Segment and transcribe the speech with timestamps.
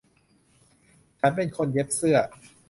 [1.19, 2.17] ฉันเป็นคนเย็บเสื้อ